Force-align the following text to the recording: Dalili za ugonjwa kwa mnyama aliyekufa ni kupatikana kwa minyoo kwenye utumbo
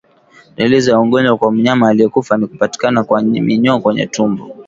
Dalili 0.57 0.81
za 0.81 0.99
ugonjwa 0.99 1.37
kwa 1.37 1.51
mnyama 1.51 1.89
aliyekufa 1.89 2.37
ni 2.37 2.47
kupatikana 2.47 3.03
kwa 3.03 3.21
minyoo 3.21 3.79
kwenye 3.79 4.03
utumbo 4.05 4.53